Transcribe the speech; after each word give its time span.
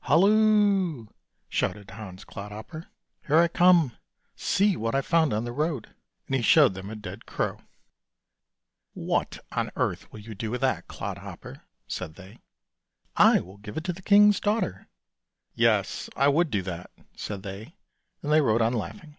"Halloo!" 0.00 1.06
shouted 1.48 1.92
Hans 1.92 2.24
Clodhopper, 2.24 2.88
"here 3.28 3.38
I 3.38 3.46
come; 3.46 3.92
see 4.34 4.76
what 4.76 4.96
I've 4.96 5.06
found 5.06 5.32
on 5.32 5.44
the 5.44 5.52
road," 5.52 5.94
and 6.26 6.34
he 6.34 6.42
showed 6.42 6.74
them 6.74 6.90
a 6.90 6.96
dead 6.96 7.24
crow." 7.24 7.60
What 9.10 9.38
on 9.52 9.70
earth 9.76 10.10
will 10.10 10.18
you 10.18 10.34
do 10.34 10.50
with 10.50 10.60
that, 10.62 10.88
Clodhopper?" 10.88 11.62
said 11.86 12.16
they." 12.16 12.40
I 13.16 13.38
will 13.38 13.58
give 13.58 13.76
it 13.76 13.84
to 13.84 13.92
the 13.92 14.02
king's 14.02 14.40
daughter."" 14.40 14.88
Yes, 15.54 16.10
I 16.16 16.26
would 16.26 16.50
do 16.50 16.62
that," 16.62 16.90
said 17.14 17.44
they, 17.44 17.76
and 18.24 18.32
they 18.32 18.40
rode 18.40 18.62
on 18.62 18.72
laughing. 18.72 19.16